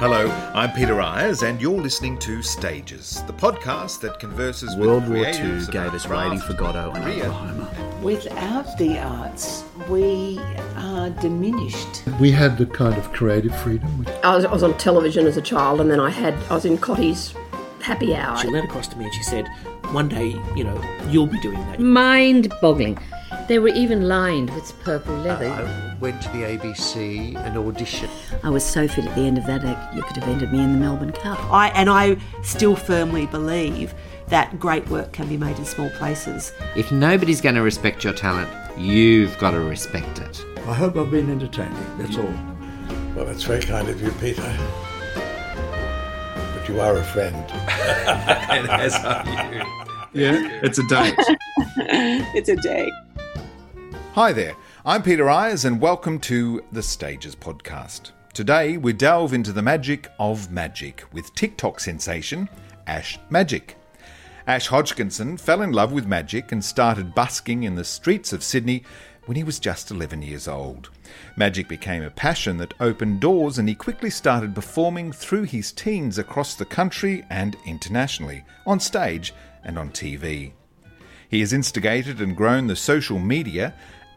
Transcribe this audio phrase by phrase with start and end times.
[0.00, 5.12] Hello, I'm Peter Ayres, and you're listening to Stages, the podcast that converses World with
[5.12, 7.98] War creatives II gave us craft, Rady for Godot and career, Oklahoma.
[8.00, 10.40] Without the arts, we
[10.76, 12.02] are diminished.
[12.18, 14.06] We had the kind of creative freedom.
[14.24, 16.64] I was, I was on television as a child, and then I had I was
[16.64, 17.34] in Cotty's
[17.82, 18.38] Happy Hour.
[18.38, 19.48] She leaned across to me and she said,
[19.92, 21.78] One day, you know, you'll be doing that.
[21.78, 22.98] mind boggling.
[23.50, 25.48] They were even lined with purple leather.
[25.48, 28.08] Uh, I went to the ABC and auditioned.
[28.44, 30.60] I was so fit at the end of that, I- you could have ended me
[30.62, 31.36] in the Melbourne Cup.
[31.52, 33.92] I and I still firmly believe
[34.28, 36.52] that great work can be made in small places.
[36.76, 38.48] If nobody's going to respect your talent,
[38.78, 40.44] you've got to respect it.
[40.68, 42.32] I hope I've been entertaining, that's all.
[43.16, 44.56] Well, that's very kind of you, Peter.
[46.36, 47.34] But you are a friend.
[47.50, 49.64] and as are you.
[50.12, 51.14] Yeah, it's a date.
[52.36, 52.88] it's a day.
[54.14, 58.10] Hi there, I'm Peter Ayres, and welcome to the Stages podcast.
[58.34, 62.48] Today, we delve into the magic of magic with TikTok sensation
[62.88, 63.76] Ash Magic.
[64.48, 68.82] Ash Hodgkinson fell in love with magic and started busking in the streets of Sydney
[69.26, 70.90] when he was just 11 years old.
[71.36, 76.18] Magic became a passion that opened doors, and he quickly started performing through his teens
[76.18, 79.32] across the country and internationally, on stage
[79.62, 80.50] and on TV.
[81.30, 83.72] He has instigated and grown the social media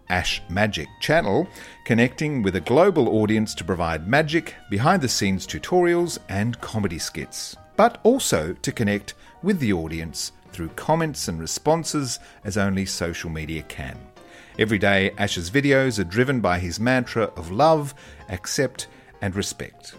[0.09, 1.47] Ash Magic channel,
[1.85, 7.55] connecting with a global audience to provide magic, behind the scenes tutorials, and comedy skits,
[7.75, 13.63] but also to connect with the audience through comments and responses as only social media
[13.63, 13.97] can.
[14.59, 17.95] Every day, Ash's videos are driven by his mantra of love,
[18.29, 18.87] accept,
[19.21, 19.95] and respect.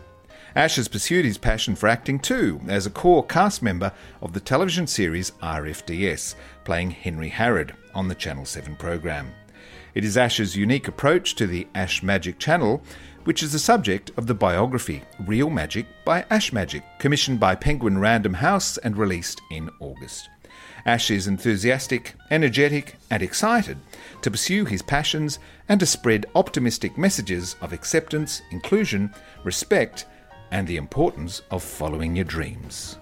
[0.56, 4.40] Ash has pursued his passion for acting too, as a core cast member of the
[4.40, 9.32] television series RFDS, playing Henry Harrod on the Channel 7 program.
[9.94, 12.82] It is Ash's unique approach to the Ash Magic channel,
[13.24, 17.98] which is the subject of the biography Real Magic by Ash Magic, commissioned by Penguin
[17.98, 20.28] Random House and released in August.
[20.86, 23.78] Ash is enthusiastic, energetic, and excited
[24.20, 25.38] to pursue his passions
[25.68, 29.12] and to spread optimistic messages of acceptance, inclusion,
[29.44, 30.04] respect,
[30.50, 32.98] and the importance of following your dreams.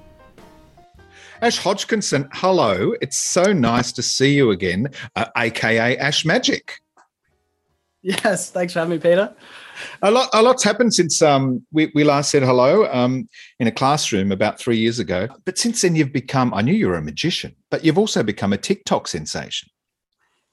[1.43, 2.95] Ash Hodgkinson, hello.
[3.01, 4.87] It's so nice to see you again,
[5.17, 6.79] uh, aka Ash Magic.
[8.01, 9.35] Yes, thanks for having me, Peter.
[10.03, 13.73] A lot, a lot's happened since um, we, we last said hello um, in a
[13.73, 15.27] classroom about three years ago.
[15.45, 18.53] But since then, you've become, I knew you were a magician, but you've also become
[18.53, 19.69] a TikTok sensation.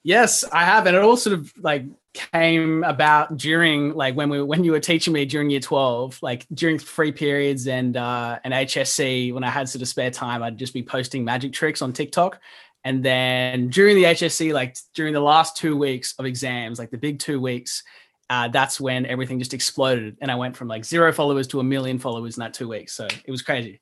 [0.04, 4.42] Yes, I have, and it all sort of like came about during like when we
[4.42, 8.52] when you were teaching me during year 12 like during free periods and uh and
[8.52, 11.94] hsc when i had sort of spare time i'd just be posting magic tricks on
[11.94, 12.42] tiktok
[12.84, 16.98] and then during the hsc like during the last two weeks of exams like the
[16.98, 17.84] big two weeks
[18.31, 21.64] uh, that's when everything just exploded and i went from like zero followers to a
[21.64, 23.80] million followers in that two weeks so it was crazy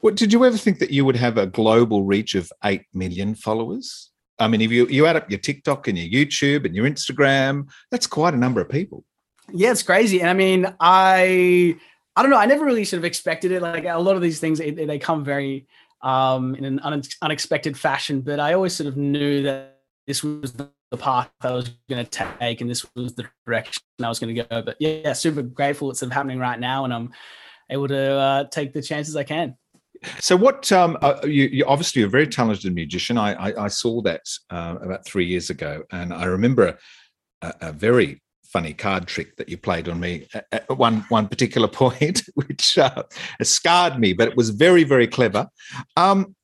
[0.00, 3.34] What did you ever think that you would have a global reach of eight million
[3.34, 4.10] followers?
[4.38, 7.68] I mean, if you you add up your TikTok and your YouTube and your Instagram,
[7.90, 9.04] that's quite a number of people.
[9.52, 10.20] Yeah, it's crazy.
[10.20, 11.76] And I mean, I
[12.16, 12.38] I don't know.
[12.38, 13.62] I never really sort of expected it.
[13.62, 15.66] Like a lot of these things, they, come very
[16.02, 18.20] um, in an une- unexpected fashion.
[18.20, 22.10] But I always sort of knew that this was the path I was going to
[22.10, 24.62] take, and this was the direction I was going to go.
[24.62, 27.12] But yeah, super grateful it's sort of happening right now, and I'm
[27.70, 29.56] able to uh, take the chances I can.
[30.20, 33.18] So, what um, uh, you, you obviously a very talented musician.
[33.18, 36.78] I I, I saw that uh, about three years ago, and I remember
[37.42, 41.28] a, a very funny card trick that you played on me at, at one one
[41.28, 43.02] particular point, which uh,
[43.42, 45.48] scarred me, but it was very very clever.
[45.96, 46.34] Um,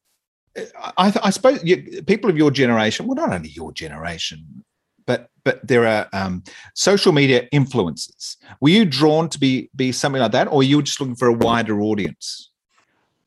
[0.98, 4.64] I, I suppose you, people of your generation, well, not only your generation,
[5.06, 6.42] but but there are um,
[6.74, 8.36] social media influences.
[8.60, 11.28] Were you drawn to be be something like that, or you were just looking for
[11.28, 12.50] a wider audience?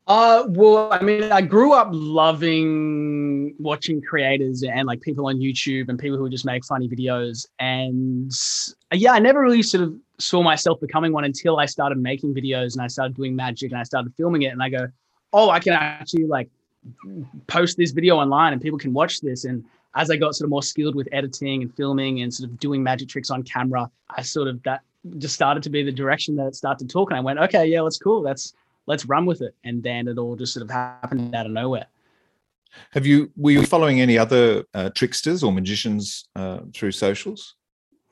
[0.06, 5.88] Uh, well, I mean, I grew up loving watching creators and like people on YouTube
[5.88, 7.48] and people who just make funny videos.
[7.60, 8.32] And
[8.92, 12.34] uh, yeah, I never really sort of saw myself becoming one until I started making
[12.34, 14.50] videos and I started doing magic and I started filming it.
[14.50, 14.90] And I go,
[15.32, 16.50] oh, I can actually like
[17.48, 19.46] post this video online and people can watch this.
[19.46, 19.64] And
[19.96, 22.84] as I got sort of more skilled with editing and filming and sort of doing
[22.84, 24.82] magic tricks on camera, I sort of that
[25.18, 27.10] just started to be the direction that it started to talk.
[27.10, 28.22] And I went, okay, yeah, that's cool.
[28.22, 28.54] That's
[28.88, 29.56] let's run with it.
[29.64, 31.88] And then it all just sort of happened out of nowhere.
[32.92, 37.56] Have you were you following any other uh, tricksters or magicians uh, through socials?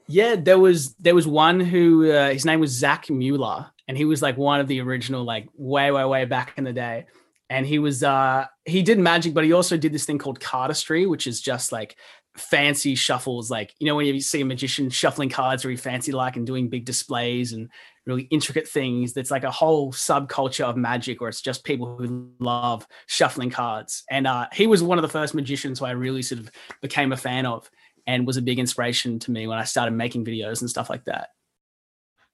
[0.07, 4.05] Yeah, there was there was one who uh, his name was Zach Mueller, and he
[4.05, 7.05] was like one of the original, like way way way back in the day.
[7.49, 11.09] And he was uh he did magic, but he also did this thing called cardistry,
[11.09, 11.97] which is just like
[12.37, 16.37] fancy shuffles like you know when you see a magician shuffling cards very fancy like
[16.37, 17.69] and doing big displays and
[18.05, 19.13] really intricate things.
[19.13, 24.03] That's like a whole subculture of magic where it's just people who love shuffling cards.
[24.09, 26.51] And uh, he was one of the first magicians who i really sort of
[26.81, 27.69] became a fan of
[28.07, 31.05] and was a big inspiration to me when i started making videos and stuff like
[31.05, 31.29] that.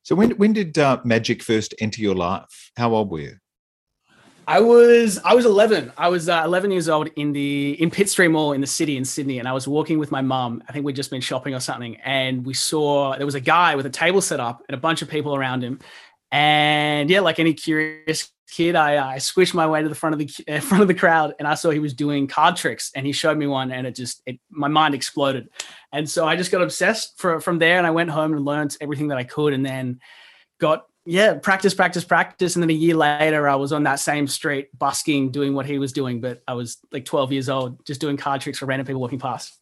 [0.04, 2.72] So when when did uh, magic first enter your life?
[2.78, 3.38] How old were you
[4.50, 5.92] I was I was 11.
[5.98, 8.96] I was uh, 11 years old in the in Pitt Street Mall in the city
[8.96, 10.64] in Sydney, and I was walking with my mum.
[10.70, 13.76] I think we'd just been shopping or something, and we saw there was a guy
[13.76, 15.80] with a table set up and a bunch of people around him.
[16.32, 20.20] And yeah, like any curious kid, I, I squished my way to the front of
[20.20, 23.06] the uh, front of the crowd, and I saw he was doing card tricks, and
[23.06, 25.50] he showed me one, and it just it, my mind exploded,
[25.92, 28.78] and so I just got obsessed for, from there, and I went home and learned
[28.80, 30.00] everything that I could, and then
[30.58, 32.56] got yeah, practice, practice, practice.
[32.56, 35.80] And then a year later, I was on that same street busking, doing what he
[35.80, 36.20] was doing.
[36.20, 39.18] But I was like 12 years old, just doing card tricks for random people walking
[39.18, 39.58] past.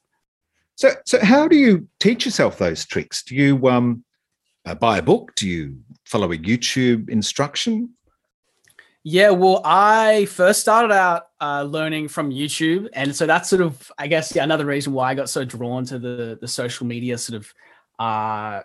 [0.73, 3.21] So, so how do you teach yourself those tricks?
[3.21, 4.03] Do you um,
[4.65, 5.35] uh, buy a book?
[5.35, 7.91] Do you follow a YouTube instruction?
[9.03, 13.91] Yeah, well, I first started out uh, learning from YouTube, and so that's sort of,
[13.99, 17.19] I guess, yeah, another reason why I got so drawn to the the social media
[17.19, 17.53] sort of
[17.99, 18.61] uh,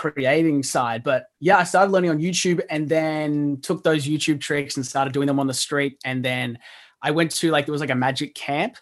[0.00, 1.02] creating side.
[1.02, 5.12] But yeah, I started learning on YouTube and then took those YouTube tricks and started
[5.12, 6.00] doing them on the street.
[6.06, 6.58] And then
[7.02, 8.78] I went to like, there was like a magic camp.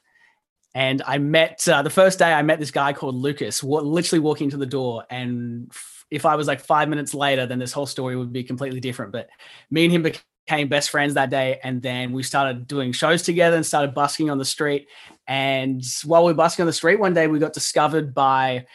[0.77, 4.21] And I met uh, the first day I met this guy called Lucas, what, literally
[4.21, 5.05] walking to the door.
[5.11, 8.45] And f- if I was like five minutes later, then this whole story would be
[8.45, 9.11] completely different.
[9.11, 9.29] But
[9.73, 11.59] me and him became best friends that day.
[11.65, 14.87] And then we started doing shows together and started busking on the street.
[15.27, 18.67] And while we were busking on the street one day, we got discovered by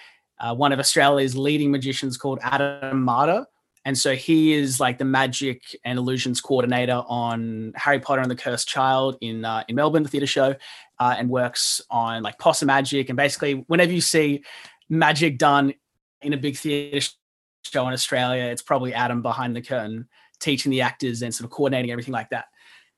[0.44, 3.48] uh, one of Australia's leading magicians called Adam Mada.
[3.86, 8.36] And so he is like the magic and illusions coordinator on Harry Potter and the
[8.36, 10.56] Cursed Child in uh, in Melbourne, the theatre show,
[11.00, 13.10] uh, and works on like possum magic.
[13.10, 14.44] And basically, whenever you see
[14.90, 15.74] magic done
[16.22, 17.06] in a big theatre
[17.64, 20.08] show in Australia, it's probably Adam behind the curtain
[20.40, 22.46] teaching the actors and sort of coordinating everything like that.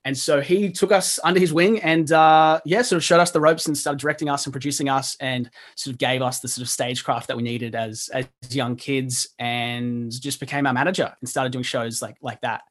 [0.05, 3.31] And so he took us under his wing and, uh, yeah, sort of showed us
[3.31, 6.47] the ropes and started directing us and producing us and sort of gave us the
[6.47, 11.11] sort of stagecraft that we needed as, as young kids and just became our manager
[11.19, 12.61] and started doing shows like, like that.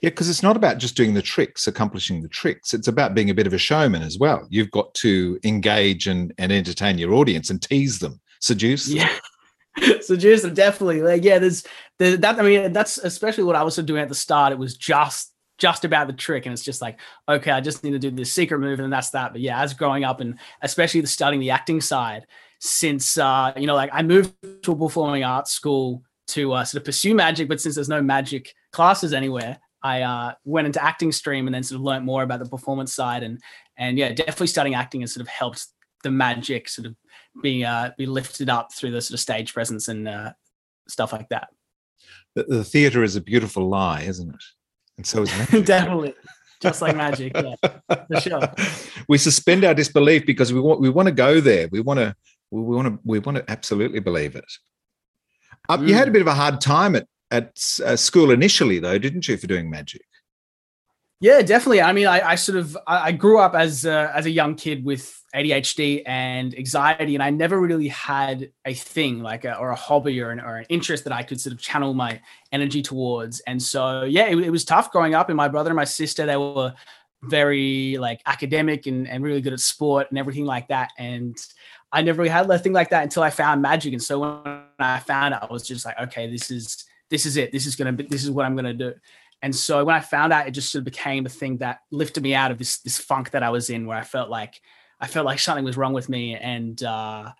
[0.00, 2.72] Yeah, because it's not about just doing the tricks, accomplishing the tricks.
[2.72, 4.46] It's about being a bit of a showman as well.
[4.48, 8.98] You've got to engage and, and entertain your audience and tease them, seduce them.
[8.98, 9.98] Yeah.
[10.00, 11.02] seduce them, definitely.
[11.02, 11.64] Like, yeah, there's
[11.98, 12.38] the, that.
[12.38, 14.52] I mean, that's especially what I was doing at the start.
[14.52, 17.90] It was just just about the trick and it's just like okay i just need
[17.90, 19.32] to do this secret move and that's that.
[19.32, 22.26] But yeah as growing up and especially the studying the acting side
[22.60, 24.32] since uh you know like i moved
[24.62, 28.02] to a performing arts school to uh, sort of pursue magic but since there's no
[28.02, 32.22] magic classes anywhere i uh went into acting stream and then sort of learned more
[32.22, 33.22] about the performance side.
[33.22, 33.40] And
[33.76, 35.66] and yeah definitely studying acting has sort of helped
[36.02, 36.94] the magic sort of
[37.42, 40.32] be uh be lifted up through the sort of stage presence and uh
[40.88, 41.48] stuff like that.
[42.34, 44.44] The, the theater is a beautiful lie isn't it
[44.98, 45.64] and so is magic.
[45.64, 46.14] Definitely.
[46.60, 47.54] Just like magic, yeah,
[47.88, 48.40] for sure.
[49.08, 51.68] We suspend our disbelief because we want we want to go there.
[51.70, 52.14] We want to
[52.50, 54.52] we want to we want to absolutely believe it.
[55.68, 55.88] Uh, mm.
[55.88, 56.14] You had a mm.
[56.14, 59.70] bit of a hard time at at uh, school initially, though, didn't you, for doing
[59.70, 60.02] magic?
[61.20, 61.82] Yeah, definitely.
[61.82, 64.84] I mean, I, I sort of I, grew up as a, as a young kid
[64.84, 69.74] with ADHD and anxiety, and I never really had a thing like a, or a
[69.74, 72.20] hobby or an, or an interest that I could sort of channel my
[72.52, 73.40] energy towards.
[73.40, 75.28] And so, yeah, it, it was tough growing up.
[75.28, 76.72] And my brother and my sister, they were
[77.22, 80.92] very like academic and, and really good at sport and everything like that.
[80.98, 81.36] And
[81.90, 83.92] I never really had a thing like that until I found magic.
[83.92, 87.36] And so when I found it, I was just like, okay, this is this is
[87.36, 87.52] it.
[87.52, 88.94] This is gonna be this is what I'm gonna do.
[89.42, 92.22] And so when I found out, it just sort of became a thing that lifted
[92.22, 94.60] me out of this this funk that I was in, where I felt like
[95.00, 97.32] I felt like something was wrong with me, and uh,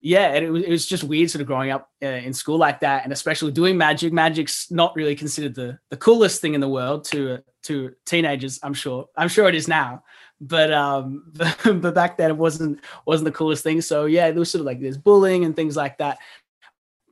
[0.00, 2.80] yeah, it was, it was just weird sort of growing up uh, in school like
[2.80, 4.12] that, and especially doing magic.
[4.12, 8.60] Magic's not really considered the the coolest thing in the world to uh, to teenagers.
[8.62, 9.06] I'm sure.
[9.16, 10.04] I'm sure it is now,
[10.40, 11.32] but um,
[11.64, 13.80] but back then it wasn't wasn't the coolest thing.
[13.80, 16.18] So yeah, there was sort of like there's bullying and things like that.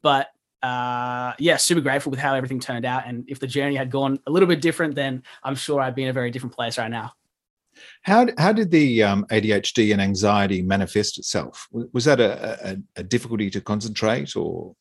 [0.02, 0.28] But
[0.66, 3.04] uh, yeah, super grateful with how everything turned out.
[3.06, 6.02] And if the journey had gone a little bit different, then I'm sure I'd be
[6.02, 7.12] in a very different place right now.
[8.02, 11.68] How, how did the um, ADHD and anxiety manifest itself?
[11.70, 14.74] Was that a, a, a, difficulty to concentrate or?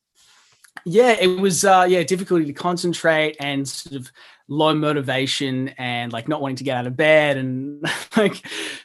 [0.84, 4.10] Yeah, it was, uh, yeah, difficulty to concentrate and sort of
[4.48, 7.84] low motivation and like not wanting to get out of bed and
[8.16, 8.42] like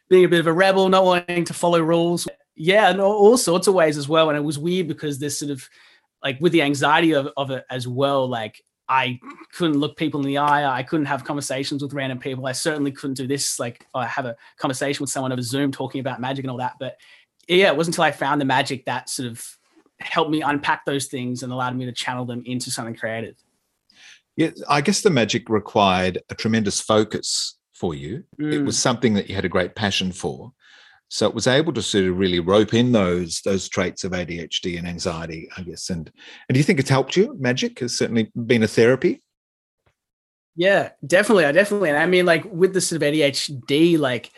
[0.09, 2.27] being a bit of a rebel, not wanting to follow rules.
[2.55, 4.29] Yeah, and all, all sorts of ways as well.
[4.29, 5.69] And it was weird because this sort of,
[6.23, 9.19] like with the anxiety of, of it as well, like I
[9.53, 10.69] couldn't look people in the eye.
[10.69, 12.45] I couldn't have conversations with random people.
[12.45, 13.59] I certainly couldn't do this.
[13.59, 16.75] Like I have a conversation with someone over Zoom talking about magic and all that.
[16.79, 16.97] But
[17.47, 19.57] yeah, it wasn't until I found the magic that sort of
[19.99, 23.35] helped me unpack those things and allowed me to channel them into something creative.
[24.35, 28.23] Yeah, I guess the magic required a tremendous focus for you.
[28.39, 28.53] Mm.
[28.53, 30.53] It was something that you had a great passion for.
[31.13, 34.79] So it was able to sort of really rope in those those traits of ADHD
[34.79, 35.89] and anxiety, I guess.
[35.89, 36.09] And
[36.47, 37.35] and do you think it's helped you?
[37.37, 39.21] Magic has certainly been a therapy.
[40.55, 41.43] Yeah, definitely.
[41.43, 41.89] I definitely.
[41.89, 44.31] And I mean, like with the sort of ADHD, like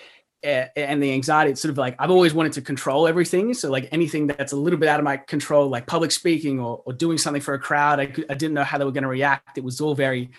[0.44, 3.88] and the anxiety it's sort of like i've always wanted to control everything so like
[3.94, 7.18] anything that's a little bit out of my control like public speaking or, or doing
[7.18, 9.64] something for a crowd I, I didn't know how they were going to react it
[9.64, 10.32] was all very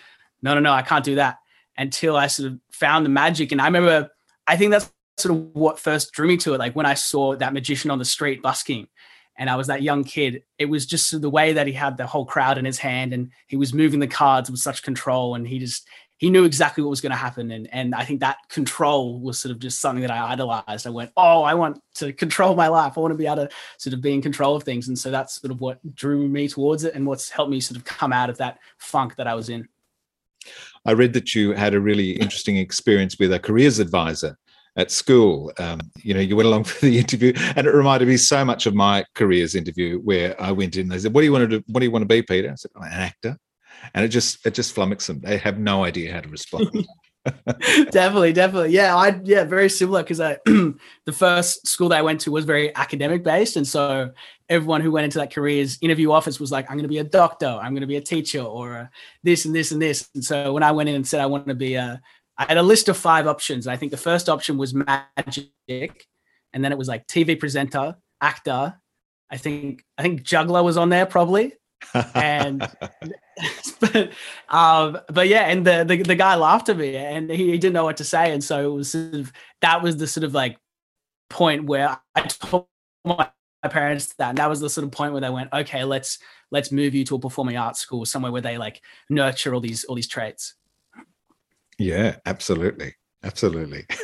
[0.43, 1.39] no no no i can't do that
[1.75, 4.11] until i sort of found the magic and i remember
[4.45, 7.35] i think that's sort of what first drew me to it like when i saw
[7.35, 8.87] that magician on the street busking
[9.37, 12.07] and i was that young kid it was just the way that he had the
[12.07, 15.47] whole crowd in his hand and he was moving the cards with such control and
[15.47, 17.51] he just he knew exactly what was going to happen.
[17.51, 20.87] And, and I think that control was sort of just something that I idolized.
[20.87, 22.97] I went, oh, I want to control my life.
[22.97, 24.87] I want to be able to sort of be in control of things.
[24.87, 27.77] And so that's sort of what drew me towards it and what's helped me sort
[27.77, 29.67] of come out of that funk that I was in.
[30.85, 34.37] I read that you had a really interesting experience with a careers advisor
[34.75, 35.51] at school.
[35.57, 38.65] Um, you know, you went along for the interview, and it reminded me so much
[38.65, 40.89] of my careers interview where I went in.
[40.89, 41.63] They said, "What do you want to do?
[41.67, 43.37] What do you want to be, Peter?" I said, "An actor."
[43.93, 45.21] and it just it just flummoxed them.
[45.21, 46.69] They have no idea how to respond.
[47.89, 48.69] definitely, definitely.
[48.69, 52.45] Yeah, I yeah, very similar because I the first school that I went to was
[52.45, 54.11] very academic based, and so
[54.47, 57.03] everyone who went into that careers interview office was like, "I'm going to be a
[57.03, 58.91] doctor, I'm going to be a teacher, or
[59.23, 61.47] this and this and this." And so when I went in and said I want
[61.47, 61.99] to be a,
[62.37, 63.67] I had a list of five options.
[63.67, 66.07] I think the first option was magic,
[66.53, 68.75] and then it was like TV presenter, actor.
[69.29, 71.53] I think I think juggler was on there probably
[72.13, 72.59] and
[73.79, 74.11] but
[74.49, 77.73] um but yeah and the, the the guy laughed at me and he, he didn't
[77.73, 80.33] know what to say and so it was sort of that was the sort of
[80.33, 80.57] like
[81.29, 82.67] point where i told
[83.03, 83.29] my
[83.69, 86.19] parents that and that was the sort of point where they went okay let's
[86.51, 89.83] let's move you to a performing arts school somewhere where they like nurture all these
[89.85, 90.55] all these traits
[91.77, 92.95] yeah absolutely.
[93.23, 93.85] Absolutely.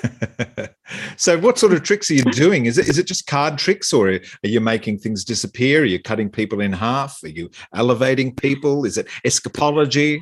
[1.15, 2.65] So what sort of tricks are you doing?
[2.65, 5.83] Is it is it just card tricks or are you making things disappear?
[5.83, 7.23] Are you cutting people in half?
[7.23, 8.85] Are you elevating people?
[8.85, 10.19] Is it escapology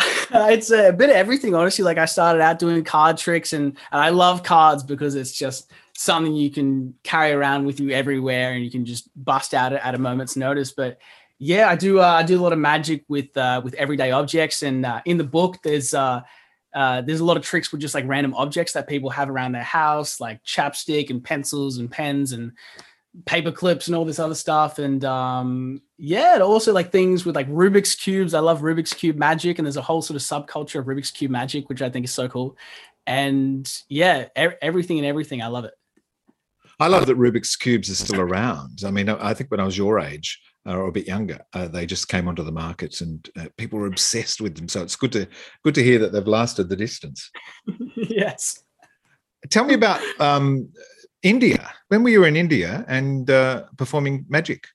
[0.30, 1.84] it's a bit of everything honestly.
[1.84, 5.70] Like i started out doing card tricks and, and i love cards because it's just
[5.98, 9.94] something you can carry around with you everywhere and you can just bust out at
[9.94, 10.70] a moment's notice.
[10.70, 10.98] But
[11.38, 14.62] yeah i do uh, i do a lot of magic with uh, with everyday objects
[14.62, 16.20] and uh, in the book there's uh,
[16.74, 19.52] uh, there's a lot of tricks with just like random objects that people have around
[19.52, 22.52] their house, like chapstick and pencils and pens and
[23.24, 24.78] paper clips and all this other stuff.
[24.78, 28.34] And um, yeah, also like things with like Rubik's cubes.
[28.34, 31.30] I love Rubik's cube magic, and there's a whole sort of subculture of Rubik's cube
[31.30, 32.56] magic, which I think is so cool.
[33.06, 35.74] And yeah, er- everything and everything, I love it.
[36.78, 38.82] I love that Rubik's cubes are still around.
[38.86, 40.40] I mean, I think when I was your age,
[40.76, 43.86] or a bit younger, uh, they just came onto the market and uh, people were
[43.94, 44.68] obsessed with them.
[44.68, 45.26] So it's good to
[45.64, 47.30] good to hear that they've lasted the distance.
[47.96, 48.62] yes.
[49.50, 50.68] Tell me about um,
[51.22, 51.70] India.
[51.88, 54.66] When were you in India and uh, performing magic?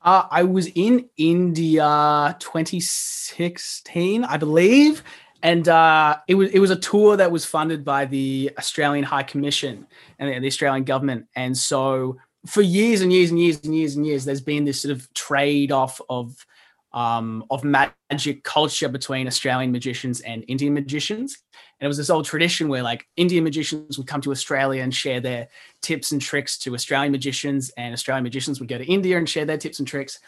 [0.00, 5.02] Uh, I was in India 2016, I believe,
[5.42, 9.24] and uh, it was it was a tour that was funded by the Australian High
[9.24, 9.86] Commission
[10.18, 12.16] and the Australian government, and so
[12.46, 15.12] for years and years and years and years and years, there's been this sort of
[15.14, 16.46] trade off of
[16.92, 21.36] um, of magic culture between Australian magicians and Indian magicians.
[21.78, 24.94] And it was this old tradition where like Indian magicians would come to Australia and
[24.94, 25.48] share their
[25.82, 29.44] tips and tricks to Australian magicians, and Australian magicians would go to India and share
[29.44, 30.18] their tips and tricks.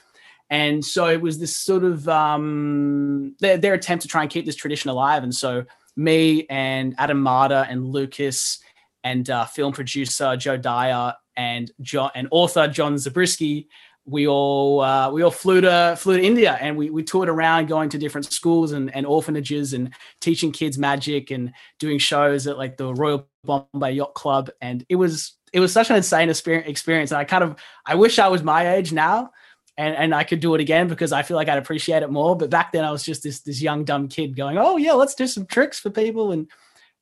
[0.51, 4.47] And so it was this sort of um, their, their attempt to try and keep
[4.47, 5.23] this tradition alive.
[5.23, 5.65] And so
[5.97, 8.59] me and Adam Mada and Lucas
[9.03, 13.69] and uh, film producer Joe Dyer and John and author John Zabriskie,
[14.05, 17.67] we all uh, we all flew to flew to India and we, we toured around
[17.67, 22.59] going to different schools and, and orphanages and teaching kids magic and doing shows at
[22.59, 24.51] like the Royal Bombay Yacht Club.
[24.61, 27.11] And it was it was such an insane experience.
[27.11, 27.57] And I kind of
[27.87, 29.31] I wish I was my age now
[29.79, 32.37] and, and I could do it again because I feel like I'd appreciate it more.
[32.37, 35.15] But back then I was just this this young dumb kid going oh yeah let's
[35.15, 36.33] do some tricks for people.
[36.33, 36.51] And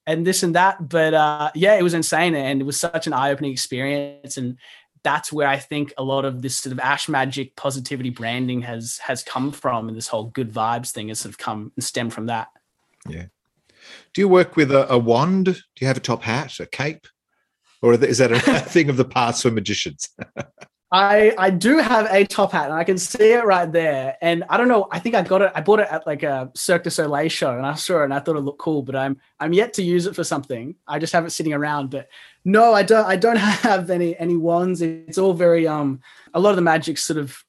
[0.08, 0.88] and this and that.
[0.88, 4.38] But uh, yeah, it was insane, and it was such an eye-opening experience.
[4.38, 4.56] And
[5.04, 8.98] that's where I think a lot of this sort of Ash Magic positivity branding has
[8.98, 12.14] has come from, and this whole good vibes thing has sort of come and stemmed
[12.14, 12.48] from that.
[13.06, 13.26] Yeah.
[14.14, 15.44] Do you work with a, a wand?
[15.44, 17.06] Do you have a top hat, a cape,
[17.82, 20.08] or is that a thing of the past for magicians?
[20.90, 24.16] I I do have a top hat, and I can see it right there.
[24.22, 24.88] And I don't know.
[24.90, 25.52] I think I got it.
[25.54, 28.14] I bought it at like a Cirque du Soleil show, and I saw it, and
[28.14, 28.82] I thought it looked cool.
[28.82, 30.76] But I'm I'm yet to use it for something.
[30.86, 31.90] I just have it sitting around.
[31.90, 32.08] But
[32.44, 33.04] no, I don't.
[33.04, 34.80] I don't have any any wands.
[34.80, 36.00] It's all very um.
[36.32, 37.44] A lot of the magic sort of.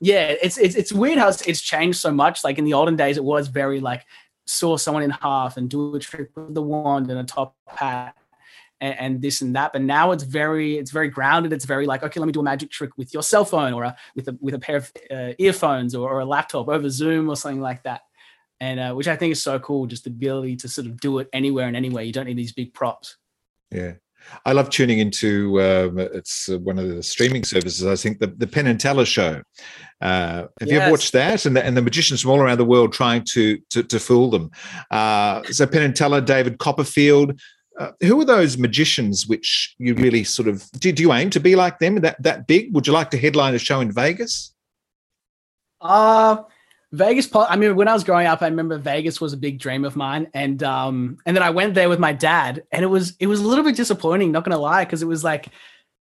[0.00, 2.42] Yeah, it's it's it's weird how it's, it's changed so much.
[2.42, 4.04] Like in the olden days, it was very like
[4.44, 8.16] saw someone in half and do a trick with the wand and a top hat
[8.82, 9.72] and, and, this and that.
[9.72, 11.52] But now it's very it's very grounded.
[11.52, 13.84] It's very like okay, let me do a magic trick with your cell phone or
[13.84, 17.30] a, with a with a pair of uh, earphones or, or, a laptop over Zoom
[17.30, 18.02] or something like that.
[18.60, 21.18] And uh, which I think is so cool, just the ability to sort of do
[21.20, 22.04] it anywhere and anywhere.
[22.04, 23.16] You don't need these big props.
[23.70, 23.94] Yeah.
[24.46, 27.84] I love tuning into um, it's uh, one of the streaming services.
[27.86, 29.42] I think the the Penn and Teller show.
[30.00, 30.70] Uh, have yes.
[30.70, 31.44] you ever watched that?
[31.44, 34.30] And the, and the magicians from all around the world trying to to, to fool
[34.30, 34.50] them.
[34.90, 37.40] Uh, so Penn and Teller, David Copperfield.
[37.78, 41.56] Uh, who are those magicians which you really sort of did you aim to be
[41.56, 42.74] like them that that big?
[42.74, 44.54] Would you like to headline a show in Vegas?
[45.80, 46.42] Uh
[46.92, 47.28] Vegas.
[47.34, 49.96] I mean, when I was growing up, I remember Vegas was a big dream of
[49.96, 53.26] mine, and um, and then I went there with my dad, and it was it
[53.26, 55.48] was a little bit disappointing, not gonna lie, because it was like,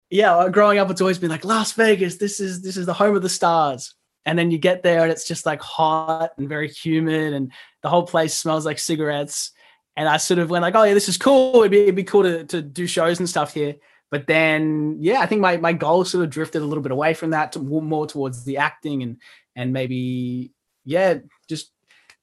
[0.09, 2.15] yeah, uh, growing up, it's always been like Las Vegas.
[2.15, 3.93] This is this is the home of the stars,
[4.25, 7.51] and then you get there, and it's just like hot and very humid, and
[7.83, 9.51] the whole place smells like cigarettes.
[9.95, 11.59] And I sort of went like, oh yeah, this is cool.
[11.59, 13.75] It'd be, it'd be cool to to do shows and stuff here.
[14.11, 17.13] But then, yeah, I think my my goal sort of drifted a little bit away
[17.13, 19.17] from that to more towards the acting and
[19.55, 20.51] and maybe
[20.85, 21.71] yeah, just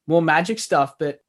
[0.07, 0.95] more magic stuff.
[0.99, 1.21] But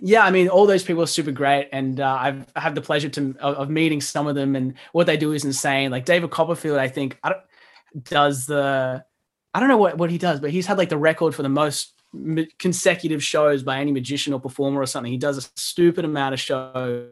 [0.00, 3.08] yeah, I mean, all those people are super great, and uh, I've I the pleasure
[3.10, 5.90] to of, of, meeting some of them, and what they do is insane.
[5.90, 9.04] Like David Copperfield, I think I don't, does the
[9.54, 11.48] I don't know what what he does, but he's had like the record for the
[11.48, 12.01] most
[12.58, 15.12] consecutive shows by any magician or performer or something.
[15.12, 17.08] He does a stupid amount of shows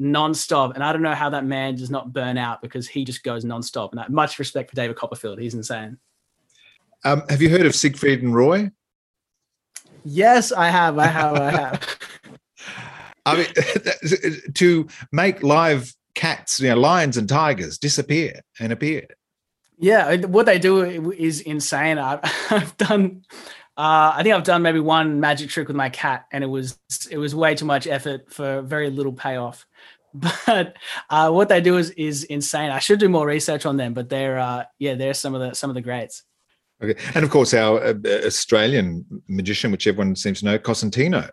[0.00, 3.22] nonstop, and I don't know how that man does not burn out because he just
[3.22, 3.92] goes nonstop.
[3.92, 5.98] And I, much respect for David Copperfield, he's insane.
[7.04, 8.70] Um, have you heard of Siegfried and Roy?
[10.04, 10.98] Yes, I have.
[10.98, 11.36] I have.
[11.36, 11.98] I have.
[13.26, 19.06] I mean, to make live cats, you know, lions and tigers disappear and appear.
[19.78, 21.98] Yeah, what they do is insane.
[21.98, 22.20] I've,
[22.50, 23.22] I've done,
[23.76, 26.78] uh, I think I've done maybe one magic trick with my cat, and it was
[27.10, 29.66] it was way too much effort for very little payoff.
[30.46, 30.76] But
[31.10, 32.70] uh, what they do is is insane.
[32.70, 35.54] I should do more research on them, but they're uh, yeah, they're some of the
[35.54, 36.22] some of the greats.
[36.80, 37.00] Okay.
[37.16, 41.30] And of course, our uh, Australian magician, which everyone seems to know, Cosentino.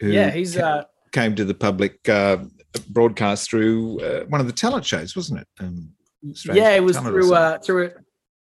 [0.00, 2.38] yeah, he's came, uh, came to the public uh,
[2.88, 5.48] broadcast through uh, one of the talent shows, wasn't it?
[5.60, 5.92] Um,
[6.52, 7.92] yeah, it was through uh, through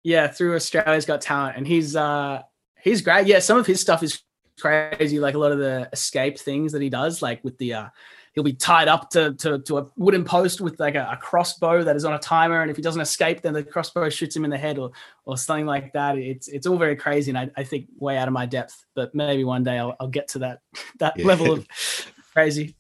[0.02, 2.42] yeah through Australia's Got Talent, and he's uh,
[2.82, 3.26] he's great.
[3.26, 4.22] Yeah, some of his stuff is
[4.60, 7.88] crazy, like a lot of the escape things that he does, like with the uh,
[8.32, 11.84] he'll be tied up to, to, to a wooden post with like a, a, crossbow
[11.84, 12.62] that is on a timer.
[12.62, 14.90] And if he doesn't escape, then the crossbow shoots him in the head or,
[15.24, 16.16] or something like that.
[16.16, 17.30] It's, it's all very crazy.
[17.30, 20.08] And I, I think way out of my depth, but maybe one day I'll, I'll
[20.08, 20.60] get to that,
[20.98, 21.26] that yeah.
[21.26, 21.68] level of
[22.32, 22.74] crazy.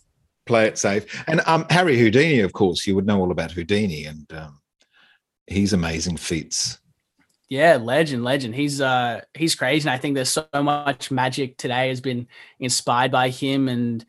[0.46, 1.22] Play it safe.
[1.26, 4.60] And um, Harry Houdini, of course, you would know all about Houdini and um,
[5.46, 6.78] he's amazing feats.
[7.52, 8.54] Yeah, legend, legend.
[8.54, 9.86] He's uh he's crazy.
[9.86, 12.26] And I think there's so much magic today has been
[12.58, 14.02] inspired by him and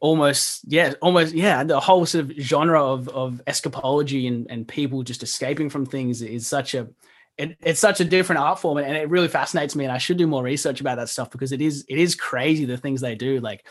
[0.00, 5.04] almost yeah almost yeah the whole sort of genre of of escapology and and people
[5.04, 6.88] just escaping from things is such a
[7.36, 10.16] it, it's such a different art form and it really fascinates me and i should
[10.16, 13.16] do more research about that stuff because it is it is crazy the things they
[13.16, 13.66] do like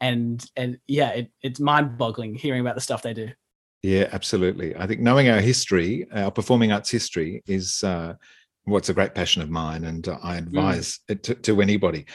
[0.00, 3.28] and and yeah it, it's mind-boggling hearing about the stuff they do
[3.82, 8.14] yeah absolutely i think knowing our history our performing arts history is uh
[8.64, 10.38] what's a great passion of mine and i mm.
[10.38, 11.12] advise mm.
[11.12, 12.06] it to, to anybody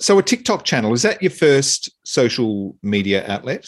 [0.00, 3.66] so a TikTok channel is that your first social media outlet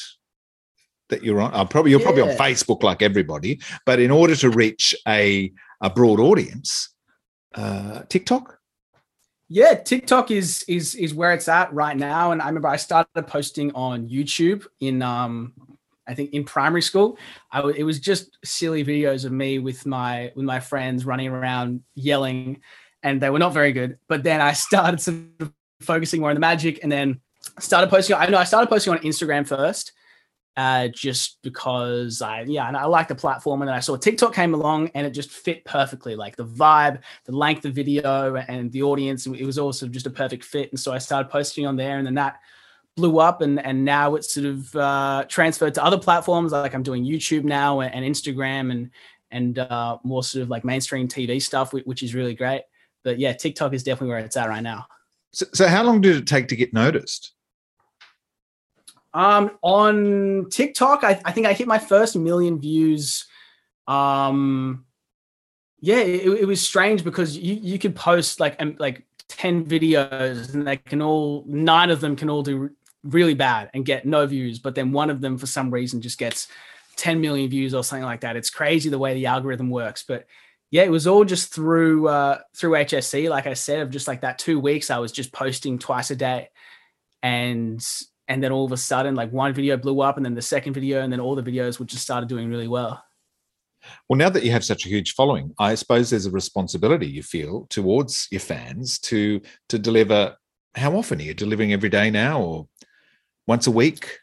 [1.08, 1.54] that you're on?
[1.54, 2.06] Uh, probably you're yeah.
[2.06, 6.94] probably on Facebook like everybody, but in order to reach a a broad audience,
[7.54, 8.58] uh, TikTok.
[9.48, 12.32] Yeah, TikTok is is is where it's at right now.
[12.32, 15.52] And I remember I started posting on YouTube in um
[16.08, 17.18] I think in primary school.
[17.76, 22.60] It was just silly videos of me with my with my friends running around yelling,
[23.02, 23.98] and they were not very good.
[24.08, 27.20] But then I started sort of focusing more on the magic and then
[27.58, 28.16] started posting.
[28.16, 29.92] I know I started posting on Instagram first,
[30.56, 33.62] uh, just because I, yeah, and I like the platform.
[33.62, 37.00] And then I saw TikTok came along and it just fit perfectly like the vibe,
[37.24, 39.26] the length of video, and the audience.
[39.26, 40.70] It was also just a perfect fit.
[40.70, 42.40] And so I started posting on there and then that
[42.96, 46.52] blew up and and now it's sort of uh, transferred to other platforms.
[46.52, 48.90] Like I'm doing YouTube now and, and Instagram and
[49.30, 52.62] and uh, more sort of like mainstream TV stuff which is really great.
[53.04, 54.86] But yeah TikTok is definitely where it's at right now.
[55.32, 57.32] So, so how long did it take to get noticed?
[59.12, 63.24] Um, on TikTok, I, I think I hit my first million views.
[63.88, 64.84] Um,
[65.80, 70.52] yeah, it, it was strange because you you could post like um, like ten videos
[70.52, 72.70] and they can all nine of them can all do
[73.08, 76.18] really bad and get no views, but then one of them for some reason just
[76.18, 76.48] gets
[76.96, 78.36] 10 million views or something like that.
[78.36, 80.26] It's crazy the way the algorithm works, but
[80.70, 83.30] yeah, it was all just through uh, through HSC.
[83.30, 86.16] Like I said, of just like that two weeks, I was just posting twice a
[86.16, 86.48] day,
[87.22, 87.84] and
[88.28, 90.72] and then all of a sudden, like one video blew up, and then the second
[90.72, 93.02] video, and then all the videos would just started doing really well.
[94.08, 97.22] Well, now that you have such a huge following, I suppose there's a responsibility you
[97.22, 100.36] feel towards your fans to to deliver.
[100.74, 102.68] How often are you delivering every day now, or
[103.46, 104.18] once a week?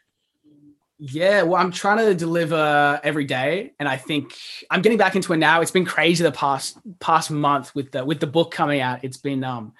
[0.98, 4.36] Yeah, well, I'm trying to deliver every day, and I think
[4.70, 5.60] I'm getting back into it now.
[5.60, 9.02] It's been crazy the past past month with the with the book coming out.
[9.02, 9.72] It's been um,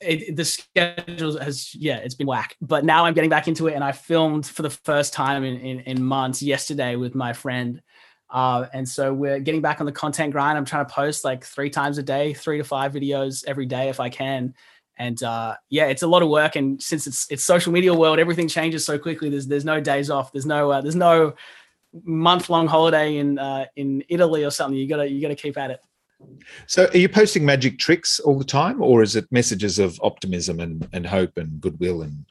[0.00, 2.56] it, the schedule has yeah, it's been whack.
[2.60, 5.56] But now I'm getting back into it, and I filmed for the first time in
[5.56, 7.80] in, in months yesterday with my friend.
[8.28, 10.56] Uh, and so we're getting back on the content grind.
[10.56, 13.88] I'm trying to post like three times a day, three to five videos every day
[13.88, 14.54] if I can
[15.02, 16.54] and uh, yeah, it's a lot of work.
[16.54, 19.28] And since it's it's social media world, everything changes so quickly.
[19.28, 20.30] There's there's no days off.
[20.32, 21.34] There's no uh, there's no
[22.04, 24.78] month long holiday in uh, in Italy or something.
[24.78, 25.80] You gotta you gotta keep at it.
[26.68, 30.60] So, are you posting magic tricks all the time, or is it messages of optimism
[30.60, 32.24] and, and hope and goodwill and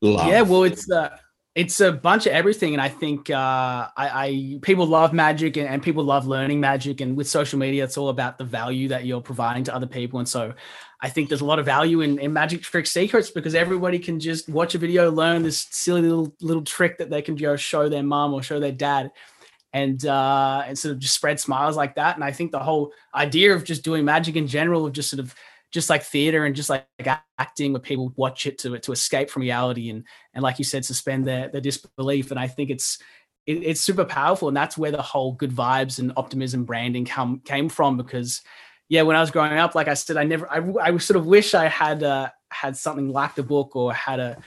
[0.00, 0.28] love?
[0.28, 1.18] Yeah, well, it's uh,
[1.56, 5.66] it's a bunch of everything, and I think uh, I, I people love magic and,
[5.66, 9.06] and people love learning magic, and with social media, it's all about the value that
[9.06, 10.52] you're providing to other people, and so
[11.00, 14.20] I think there's a lot of value in, in magic trick secrets because everybody can
[14.20, 17.88] just watch a video, learn this silly little little trick that they can just show
[17.88, 19.10] their mom or show their dad,
[19.72, 22.16] and uh, and sort of just spread smiles like that.
[22.16, 25.20] And I think the whole idea of just doing magic in general, of just sort
[25.20, 25.34] of
[25.72, 26.86] just like theater and just like
[27.38, 30.84] acting where people watch it to to escape from reality and and like you said,
[30.84, 32.30] suspend their their disbelief.
[32.30, 32.98] And I think it's
[33.46, 37.40] it, it's super powerful, and that's where the whole good vibes and optimism branding come
[37.44, 38.42] came from because
[38.88, 41.26] yeah, when I was growing up, like I said, I never, I, I sort of
[41.26, 44.38] wish I had uh, had something like the book or had a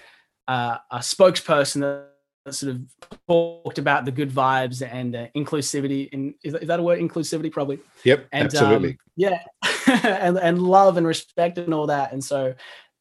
[0.48, 2.10] uh, a spokesperson that
[2.54, 2.82] sort of
[3.28, 6.10] talked about the good vibes and uh, inclusivity.
[6.12, 7.00] And is, is, that a word?
[7.00, 7.80] Inclusivity, probably.
[8.04, 8.92] Yep, and, absolutely.
[8.92, 9.44] Um, yeah,
[9.88, 12.12] and and love and respect and all that.
[12.12, 12.54] And so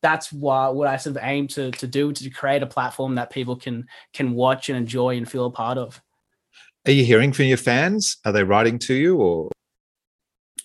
[0.02, 3.30] that's why what I sort of aim to to do to create a platform that
[3.30, 6.00] people can can watch and enjoy and feel a part of.
[6.86, 8.16] Are you hearing from your fans?
[8.24, 9.50] Are they writing to you or?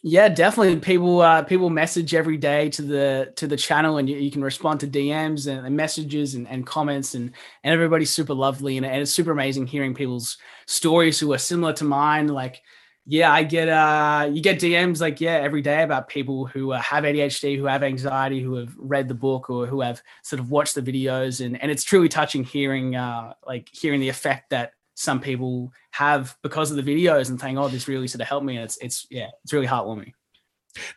[0.05, 0.77] Yeah, definitely.
[0.81, 4.43] People uh, people message every day to the to the channel, and you, you can
[4.43, 7.31] respond to DMs and, and messages and, and, comments, and
[7.63, 11.71] and everybody's super lovely, and, and, it's super amazing hearing people's stories who are similar
[11.73, 12.27] to mine.
[12.27, 12.61] Like,
[13.05, 16.81] yeah, I get uh, you get DMs like yeah every day about people who uh,
[16.81, 20.51] have ADHD, who have anxiety, who have read the book, or who have sort of
[20.51, 24.73] watched the videos, and and it's truly touching hearing uh, like hearing the effect that
[24.95, 28.45] some people have because of the videos and saying, "Oh, this really sort of helped
[28.45, 30.13] me." And it's it's yeah, it's really heartwarming.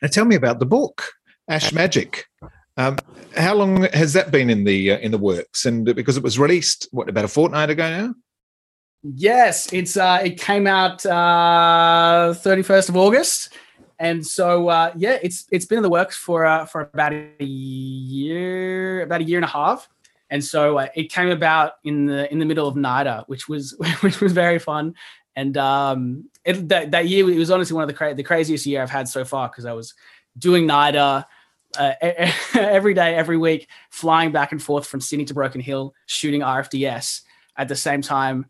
[0.00, 1.12] Now, tell me about the book,
[1.48, 2.26] Ash Magic.
[2.76, 2.98] Um,
[3.36, 5.64] how long has that been in the uh, in the works?
[5.64, 8.14] And because it was released, what about a fortnight ago now?
[9.02, 13.50] Yes, it's uh, it came out thirty uh, first of August,
[13.98, 17.44] and so uh, yeah, it's it's been in the works for uh, for about a
[17.44, 19.88] year, about a year and a half
[20.30, 23.76] and so uh, it came about in the in the middle of NIDA, which was
[24.00, 24.94] which was very fun.
[25.34, 28.64] And um, it, that, that year it was honestly one of the cra- the craziest
[28.66, 29.94] year I've had so far because I was
[30.38, 31.26] doing NIDA
[31.78, 31.92] uh,
[32.54, 37.22] every day, every week, flying back and forth from Sydney to Broken Hill, shooting RFDS
[37.56, 38.46] at the same time,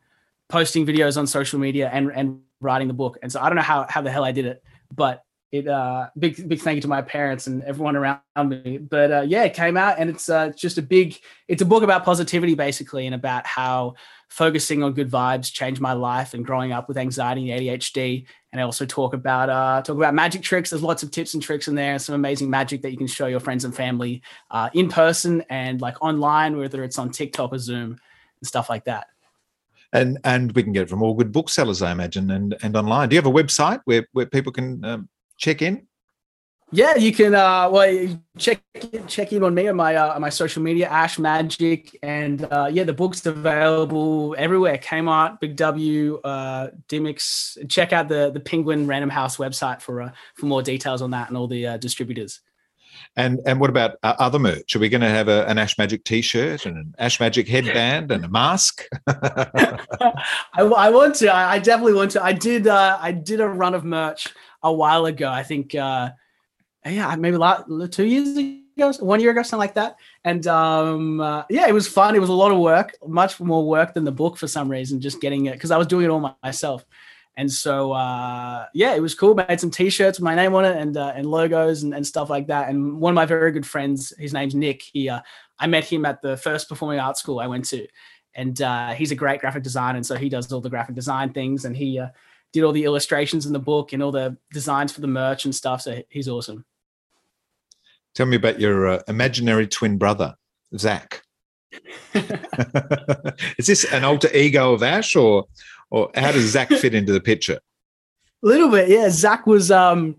[0.49, 3.19] posting videos on social media and and writing the book.
[3.23, 4.63] And so I don't know how how the hell I did it,
[4.95, 8.79] but it uh big big thank you to my parents and everyone around me.
[8.79, 11.83] But uh, yeah it came out and it's uh, just a big it's a book
[11.83, 13.95] about positivity basically and about how
[14.29, 18.61] focusing on good vibes changed my life and growing up with anxiety and adhd and
[18.61, 20.71] i also talk about uh talk about magic tricks.
[20.71, 23.27] There's lots of tips and tricks in there some amazing magic that you can show
[23.27, 27.59] your friends and family uh, in person and like online whether it's on tiktok or
[27.59, 27.99] zoom
[28.41, 29.07] and stuff like that.
[29.93, 33.09] And and we can get it from all good booksellers, I imagine, and and online.
[33.09, 35.87] Do you have a website where where people can um, check in?
[36.73, 37.33] Yeah, you can.
[37.35, 38.61] Uh, well, check
[39.07, 42.83] check in on me on my uh, my social media, Ash Magic, and uh, yeah,
[42.83, 44.77] the book's available everywhere.
[44.77, 47.57] Kmart, Big W, uh, Dymocks.
[47.71, 51.29] Check out the the Penguin Random House website for uh, for more details on that
[51.29, 52.41] and all the uh, distributors.
[53.15, 54.75] And and what about uh, other merch?
[54.75, 58.11] Are we going to have a, an Ash Magic T-shirt and an Ash Magic headband
[58.11, 58.83] and a mask?
[59.07, 59.79] I,
[60.57, 61.29] I, want to.
[61.29, 62.25] I, I, definitely want to.
[62.25, 62.67] I did.
[62.67, 64.29] Uh, I did a run of merch
[64.69, 65.29] a while ago.
[65.29, 66.11] I think, uh,
[66.85, 69.97] yeah, maybe lot, two years ago, one year ago, something like that.
[70.25, 72.15] And um, uh, yeah, it was fun.
[72.15, 75.01] It was a lot of work, much more work than the book for some reason,
[75.01, 76.85] just getting it because I was doing it all myself.
[77.39, 79.35] And so, uh, yeah, it was cool.
[79.35, 82.31] Made some T-shirts with my name on it and uh, and logos and, and stuff
[82.31, 82.71] like that.
[82.71, 84.83] And one of my very good friends, his name's Nick.
[84.83, 85.21] He, uh,
[85.59, 87.87] I met him at the first performing arts school I went to,
[88.35, 89.97] and uh, he's a great graphic designer.
[89.97, 92.09] And so he does all the graphic design things, and he uh,
[92.57, 95.55] did all the illustrations in the book and all the designs for the merch and
[95.55, 95.83] stuff.
[95.83, 96.65] So he's awesome.
[98.15, 100.35] Tell me about your uh, imaginary twin brother,
[100.75, 101.23] Zach.
[102.15, 105.45] Is this an alter ego of Ash, or
[105.91, 107.61] or how does Zach fit into the picture?
[108.43, 109.11] A little bit, yeah.
[109.11, 109.71] Zach was.
[109.71, 110.17] um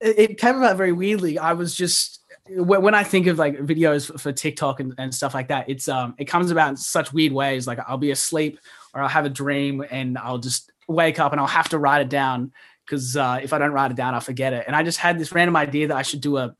[0.00, 1.38] It, it came about very weirdly.
[1.38, 5.48] I was just when I think of like videos for TikTok and, and stuff like
[5.48, 7.66] that, it's um it comes about in such weird ways.
[7.66, 8.58] Like I'll be asleep
[8.94, 12.02] or I'll have a dream and I'll just wake up and I'll have to write
[12.02, 12.52] it down
[12.84, 14.64] because uh, if I don't write it down, I'll forget it.
[14.66, 16.54] And I just had this random idea that I should do a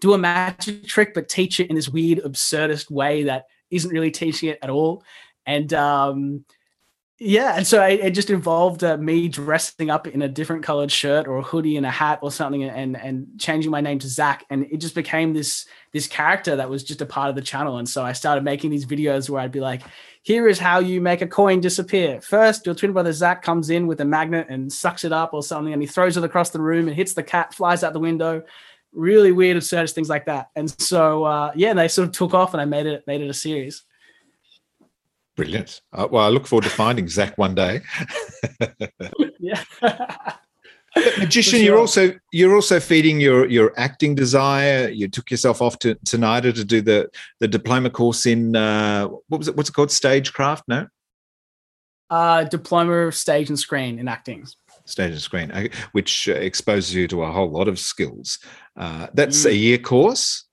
[0.00, 4.12] do a magic trick, but teach it in this weird, absurdist way that isn't really
[4.12, 5.02] teaching it at all.
[5.44, 6.44] And um,
[7.20, 10.92] yeah, and so it, it just involved uh, me dressing up in a different colored
[10.92, 14.08] shirt or a hoodie and a hat or something, and and changing my name to
[14.08, 17.42] Zach, and it just became this this character that was just a part of the
[17.42, 17.78] channel.
[17.78, 19.82] And so I started making these videos where I'd be like,
[20.22, 22.20] "Here is how you make a coin disappear.
[22.20, 25.42] First, your twin brother Zach comes in with a magnet and sucks it up or
[25.42, 28.00] something, and he throws it across the room and hits the cat, flies out the
[28.00, 28.44] window."
[28.92, 30.50] Really weird, absurd things like that.
[30.56, 33.28] And so uh, yeah, they sort of took off, and I made it made it
[33.28, 33.82] a series.
[35.38, 35.82] Brilliant.
[35.92, 37.80] Uh, well, I look forward to finding Zach one day.
[39.38, 39.62] yeah.
[41.16, 41.60] magician, sure.
[41.60, 44.88] you're also you're also feeding your your acting desire.
[44.88, 49.06] You took yourself off to, to NIDA to do the the diploma course in uh,
[49.28, 49.56] what was it?
[49.56, 49.92] What's it called?
[49.92, 50.64] Stagecraft?
[50.66, 50.88] No.
[52.10, 54.44] Uh, diploma of stage and screen in acting.
[54.86, 58.40] Stage and screen, uh, which uh, exposes you to a whole lot of skills.
[58.76, 59.50] Uh, that's mm.
[59.50, 60.47] a year course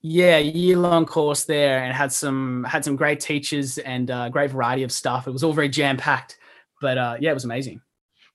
[0.00, 4.50] yeah year long course there and had some had some great teachers and uh, great
[4.50, 5.26] variety of stuff.
[5.26, 6.38] It was all very jam packed
[6.80, 7.80] but uh, yeah it was amazing.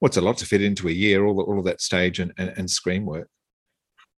[0.02, 2.34] Well it's a lot to fit into a year all, all of that stage and,
[2.38, 3.30] and, and screen work.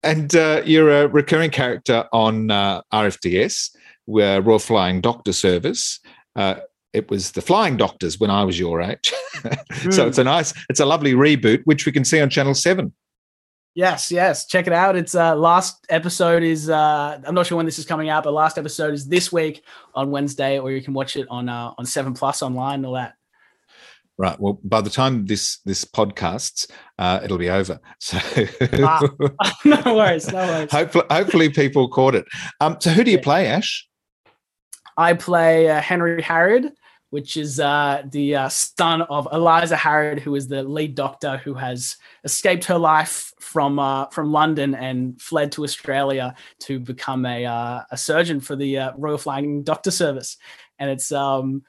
[0.02, 3.70] And uh, you're a recurring character on uh, rfds
[4.06, 6.00] where royal flying doctor service
[6.36, 6.56] uh,
[6.92, 9.12] it was the flying doctors when i was your age.
[9.36, 9.92] Mm.
[9.92, 12.92] so it's a nice it's a lovely reboot which we can see on channel 7
[13.74, 14.46] Yes, yes.
[14.46, 14.94] Check it out.
[14.94, 18.32] It's uh last episode is uh I'm not sure when this is coming out, but
[18.32, 21.84] last episode is this week on Wednesday, or you can watch it on uh on
[21.84, 23.14] Seven Plus online and all that.
[24.16, 24.38] Right.
[24.38, 27.80] Well, by the time this this podcasts, uh, it'll be over.
[27.98, 28.18] So
[28.84, 29.00] ah,
[29.64, 30.70] no worries, no worries.
[30.70, 32.26] Hopefully, hopefully people caught it.
[32.60, 33.88] Um, so who do you play, Ash?
[34.96, 36.70] I play uh, Henry Harrod,
[37.14, 41.54] which is uh, the uh, son of Eliza Harrod, who is the lead doctor who
[41.54, 47.46] has escaped her life from uh, from London and fled to Australia to become a
[47.46, 50.38] uh, a surgeon for the uh, Royal Flying Doctor Service.
[50.80, 51.62] And it's um,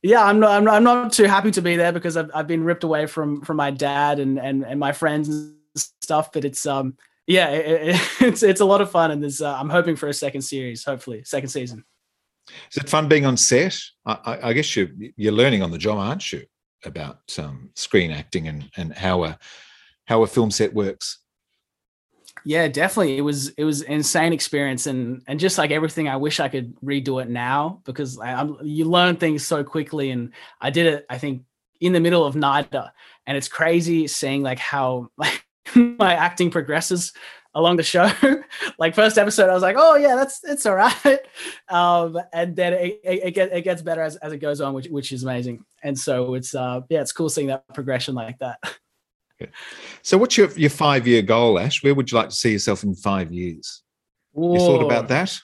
[0.00, 2.46] yeah, I'm not, I'm not I'm not too happy to be there because I've, I've
[2.46, 6.32] been ripped away from from my dad and and and my friends and stuff.
[6.32, 9.58] But it's um yeah, it, it, it's it's a lot of fun, and there's uh,
[9.60, 11.84] I'm hoping for a second series, hopefully second season.
[12.70, 13.78] Is it fun being on set?
[14.04, 16.44] I, I guess you you're learning on the job, aren't you,
[16.84, 19.38] about um, screen acting and and how a
[20.06, 21.18] how a film set works.
[22.44, 23.18] Yeah, definitely.
[23.18, 26.76] It was it was insane experience, and and just like everything, I wish I could
[26.80, 30.10] redo it now because I, I'm, you learn things so quickly.
[30.10, 31.42] And I did it, I think,
[31.80, 32.90] in the middle of NIDA,
[33.26, 37.12] and it's crazy seeing like how like my acting progresses
[37.56, 38.08] along the show.
[38.78, 41.18] like first episode, I was like, oh yeah, that's it's all right.
[41.68, 44.72] Um, and then it, it, it, get, it gets better as, as it goes on,
[44.72, 45.64] which which is amazing.
[45.82, 48.58] And so it's uh yeah, it's cool seeing that progression like that.
[50.00, 51.84] So what's your your five year goal, Ash?
[51.84, 53.82] Where would you like to see yourself in five years?
[54.32, 54.54] Whoa.
[54.54, 55.38] You thought about that?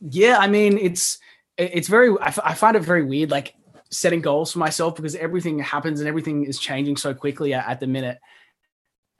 [0.00, 1.20] Yeah, I mean, it's
[1.56, 2.10] it's very.
[2.20, 3.54] I, f- I find it very weird, like
[3.92, 7.78] setting goals for myself because everything happens and everything is changing so quickly at, at
[7.78, 8.18] the minute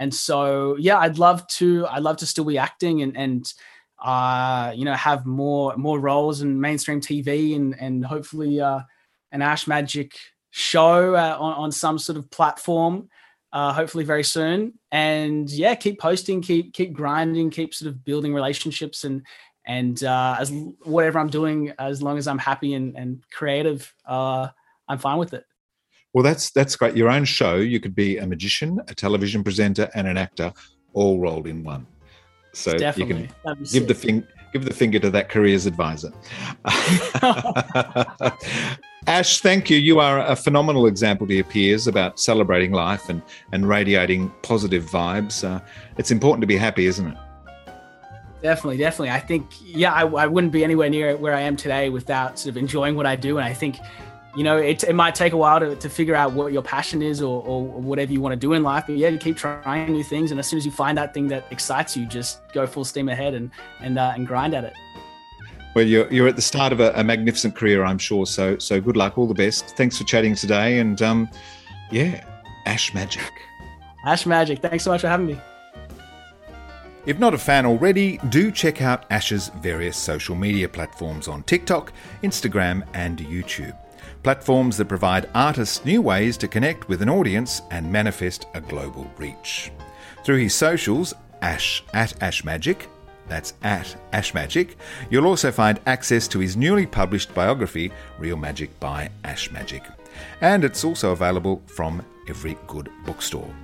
[0.01, 1.87] and so, yeah, I'd love to.
[1.87, 3.55] I'd love to still be acting and and
[4.03, 8.81] uh, you know have more more roles in mainstream TV and and hopefully uh,
[9.31, 13.11] an Ash Magic show uh, on, on some sort of platform.
[13.53, 14.73] Uh, hopefully very soon.
[14.93, 19.27] And yeah, keep posting, keep keep grinding, keep sort of building relationships and
[19.67, 20.51] and uh, as
[20.83, 24.49] whatever I'm doing, as long as I'm happy and, and creative, uh,
[24.89, 25.45] I'm fine with it.
[26.13, 26.97] Well, that's that's great.
[26.97, 30.53] Your own show, you could be a magician, a television presenter, and an actor,
[30.93, 31.87] all rolled in one.
[32.53, 33.23] So Definitely.
[33.23, 33.87] you can give sick.
[33.87, 36.13] the thing, give the finger to that careers advisor.
[39.07, 39.79] Ash, thank you.
[39.79, 44.85] You are a phenomenal example to your peers about celebrating life and and radiating positive
[44.85, 45.45] vibes.
[45.45, 45.61] Uh,
[45.97, 47.17] it's important to be happy, isn't it?
[48.43, 49.11] Definitely, definitely.
[49.11, 52.51] I think, yeah, I, I wouldn't be anywhere near where I am today without sort
[52.51, 53.37] of enjoying what I do.
[53.37, 53.77] And I think
[54.37, 57.03] you know, it, it might take a while to, to figure out what your passion
[57.03, 58.85] is or, or whatever you want to do in life.
[58.87, 60.31] But yeah, you keep trying new things.
[60.31, 63.09] And as soon as you find that thing that excites you, just go full steam
[63.09, 64.75] ahead and, and, uh, and grind at it.
[65.75, 68.27] Well, you're, you're at the start of a, a, magnificent career, I'm sure.
[68.27, 69.19] So, so good luck.
[69.19, 69.77] All the best.
[69.77, 70.79] Thanks for chatting today.
[70.79, 71.29] And um,
[71.91, 72.25] yeah,
[72.67, 73.31] Ash Magic.
[74.05, 74.61] Ash Magic.
[74.61, 75.41] Thanks so much for having me.
[77.07, 81.93] If not a fan already, do check out Ash's various social media platforms on TikTok,
[82.23, 83.77] Instagram, and YouTube.
[84.23, 89.11] Platforms that provide artists new ways to connect with an audience and manifest a global
[89.17, 89.73] reach.
[90.25, 92.89] Through his socials, Ash at Ash Magic,
[93.29, 94.77] that's at Ash Magic,
[95.09, 99.85] you'll also find access to his newly published biography, Real Magic by Ash Magic.
[100.41, 103.55] And it's also available from every good bookstore.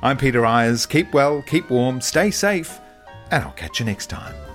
[0.00, 0.86] I'm Peter Ayres.
[0.86, 2.78] Keep well, keep warm, stay safe,
[3.30, 4.47] and I'll catch you next time.